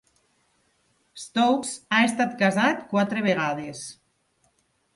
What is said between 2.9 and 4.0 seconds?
quatre vegades.